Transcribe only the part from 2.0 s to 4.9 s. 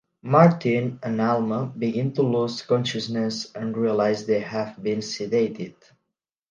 to lose consciousness and realize they have